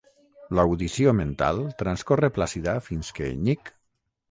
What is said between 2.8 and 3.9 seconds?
fins que nyic.